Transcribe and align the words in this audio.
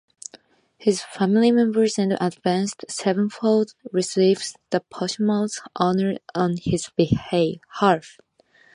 His 0.79 1.03
family 1.03 1.51
members, 1.51 1.99
and 1.99 2.17
Avenged 2.19 2.85
Sevenfold, 2.89 3.75
received 3.91 4.55
the 4.71 4.79
posthumous 4.79 5.59
honor 5.75 6.17
on 6.33 6.57
his 6.57 6.89
behalf. 6.97 8.17